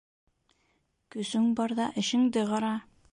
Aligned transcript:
Көсөң 1.17 1.45
барҙа 1.59 1.87
эшеңде 2.05 2.47
ҡара 2.53 2.77